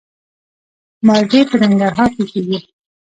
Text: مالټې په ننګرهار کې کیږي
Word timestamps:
مالټې 1.05 1.41
په 1.49 1.55
ننګرهار 1.61 2.09
کې 2.15 2.23
کیږي 2.31 2.57